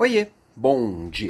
[0.00, 1.26] Oiê, bom dia.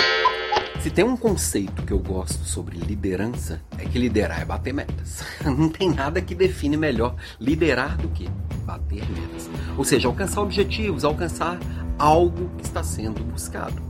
[0.83, 5.25] Se tem um conceito que eu gosto sobre liderança, é que liderar é bater metas.
[5.43, 8.29] Não tem nada que define melhor liderar do que
[8.67, 9.49] bater metas.
[9.75, 11.59] Ou seja, alcançar objetivos, alcançar
[11.99, 13.81] algo que está sendo buscado.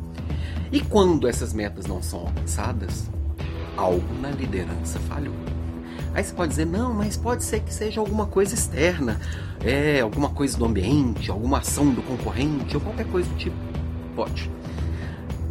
[0.70, 3.10] E quando essas metas não são alcançadas,
[3.76, 5.34] algo na liderança falhou.
[6.14, 9.20] Aí você pode dizer, não, mas pode ser que seja alguma coisa externa,
[9.60, 13.77] é alguma coisa do ambiente, alguma ação do concorrente, ou qualquer coisa do tipo.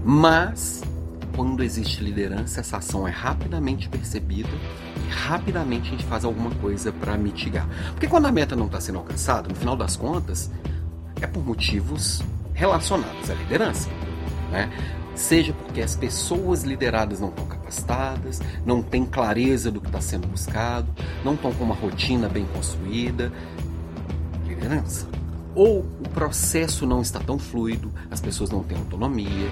[0.03, 0.83] Mas,
[1.35, 4.49] quando existe liderança, essa ação é rapidamente percebida
[5.05, 7.67] e rapidamente a gente faz alguma coisa para mitigar.
[7.91, 10.49] Porque quando a meta não está sendo alcançada, no final das contas,
[11.21, 13.89] é por motivos relacionados à liderança.
[14.51, 14.71] Né?
[15.13, 20.27] Seja porque as pessoas lideradas não estão capacitadas, não têm clareza do que está sendo
[20.27, 20.87] buscado,
[21.23, 23.31] não estão com uma rotina bem construída.
[24.45, 25.07] Liderança.
[25.57, 29.49] Ou o processo não está tão fluido, as pessoas não têm autonomia,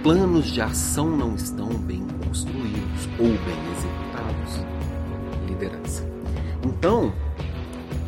[0.00, 4.60] planos de ação não estão bem construídos ou bem executados.
[5.48, 6.08] Liderança.
[6.64, 7.12] Então,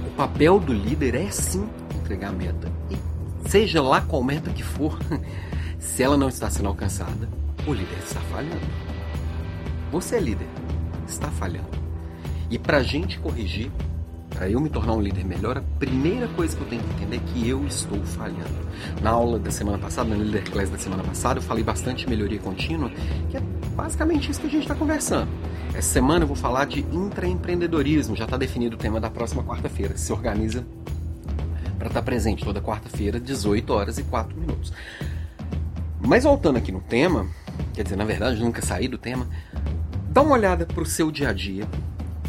[0.06, 2.70] o papel do líder é sim entregar a meta.
[2.88, 4.96] E seja lá qual meta que for,
[5.80, 7.28] se ela não está sendo alcançada,
[7.66, 8.70] o líder está falhando.
[9.90, 10.46] Você é líder,
[11.08, 11.66] está falhando.
[12.48, 13.72] E para a gente corrigir,
[14.34, 17.16] para eu me tornar um líder melhor, a primeira coisa que eu tenho que entender
[17.16, 18.68] é que eu estou falhando.
[19.00, 22.40] Na aula da semana passada, na Leader Class da semana passada, eu falei bastante melhoria
[22.40, 22.90] contínua,
[23.30, 23.40] que é
[23.76, 25.28] basicamente isso que a gente está conversando.
[25.72, 29.96] Essa semana eu vou falar de intraempreendedorismo, já está definido o tema da próxima quarta-feira.
[29.96, 30.64] Se organiza
[31.78, 34.72] para estar tá presente toda quarta-feira, 18 horas e 4 minutos.
[36.00, 37.26] Mas voltando aqui no tema,
[37.72, 39.28] quer dizer, na verdade, nunca saí do tema,
[40.10, 41.66] dá uma olhada para o seu dia a dia,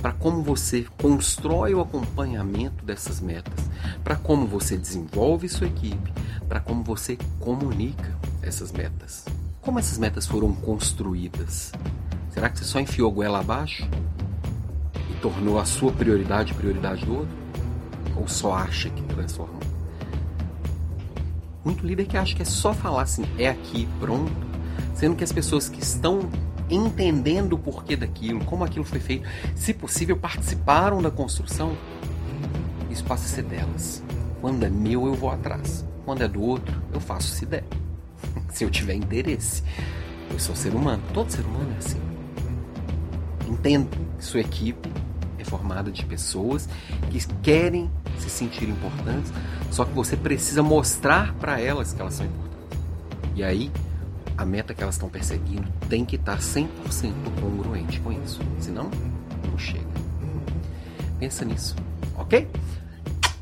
[0.06, 3.56] para como você constrói o acompanhamento dessas metas,
[4.04, 6.14] para como você desenvolve sua equipe,
[6.48, 9.26] para como você comunica essas metas.
[9.64, 11.72] Como essas metas foram construídas?
[12.30, 13.90] Será que você só enfiou goela abaixo
[15.10, 17.36] e tornou a sua prioridade prioridade do outro?
[18.16, 19.60] Ou só acha que transformou?
[21.64, 24.32] Muito líder que acha que é só falar assim, é aqui, pronto,
[24.94, 26.30] sendo que as pessoas que estão
[26.70, 31.76] entendendo o porquê daquilo, como aquilo foi feito, se possível, participaram da construção,
[32.90, 34.04] isso passa a ser delas.
[34.42, 35.86] Quando é meu, eu vou atrás.
[36.06, 37.64] Quando é do outro, eu faço se der.
[38.50, 39.64] se eu tiver interesse.
[40.32, 41.02] Eu sou ser humano.
[41.14, 42.02] Todo ser humano é assim.
[43.48, 44.90] Entendo que sua equipe
[45.38, 46.70] é formada de pessoas
[47.10, 49.32] que querem se sentir importantes,
[49.72, 52.80] só que você precisa mostrar para elas que elas são importantes.
[53.36, 53.72] E aí,
[54.38, 56.68] a meta que elas estão perseguindo tem que estar 100%
[57.40, 58.40] congruente com isso.
[58.60, 58.90] Senão,
[59.50, 59.86] não chega.
[61.20, 61.76] Pensa nisso,
[62.16, 62.48] ok?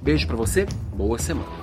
[0.01, 0.65] Beijo para você,
[0.95, 1.62] boa semana.